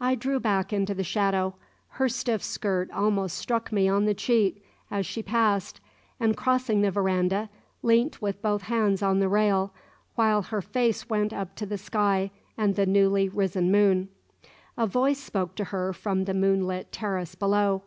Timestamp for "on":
3.88-4.04, 9.02-9.18